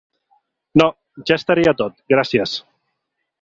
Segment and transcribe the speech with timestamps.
[0.81, 0.87] No,
[1.31, 2.57] ja estaria tot, gràcies.